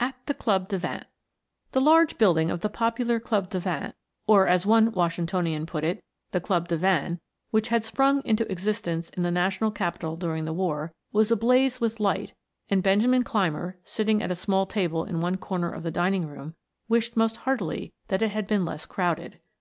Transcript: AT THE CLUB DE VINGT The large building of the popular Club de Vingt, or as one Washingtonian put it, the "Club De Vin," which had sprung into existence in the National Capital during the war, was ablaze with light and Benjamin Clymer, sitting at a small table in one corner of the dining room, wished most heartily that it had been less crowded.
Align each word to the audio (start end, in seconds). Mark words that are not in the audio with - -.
AT 0.00 0.16
THE 0.26 0.34
CLUB 0.34 0.66
DE 0.66 0.76
VINGT 0.78 1.06
The 1.70 1.80
large 1.80 2.18
building 2.18 2.50
of 2.50 2.62
the 2.62 2.68
popular 2.68 3.20
Club 3.20 3.48
de 3.48 3.60
Vingt, 3.60 3.92
or 4.26 4.48
as 4.48 4.66
one 4.66 4.90
Washingtonian 4.90 5.66
put 5.66 5.84
it, 5.84 6.02
the 6.32 6.40
"Club 6.40 6.66
De 6.66 6.76
Vin," 6.76 7.20
which 7.52 7.68
had 7.68 7.84
sprung 7.84 8.20
into 8.24 8.50
existence 8.50 9.08
in 9.10 9.22
the 9.22 9.30
National 9.30 9.70
Capital 9.70 10.16
during 10.16 10.46
the 10.46 10.52
war, 10.52 10.92
was 11.12 11.30
ablaze 11.30 11.80
with 11.80 12.00
light 12.00 12.34
and 12.68 12.82
Benjamin 12.82 13.22
Clymer, 13.22 13.76
sitting 13.84 14.20
at 14.20 14.32
a 14.32 14.34
small 14.34 14.66
table 14.66 15.04
in 15.04 15.20
one 15.20 15.36
corner 15.36 15.70
of 15.70 15.84
the 15.84 15.92
dining 15.92 16.26
room, 16.26 16.56
wished 16.88 17.16
most 17.16 17.36
heartily 17.36 17.92
that 18.08 18.20
it 18.20 18.30
had 18.32 18.48
been 18.48 18.64
less 18.64 18.84
crowded. 18.84 19.38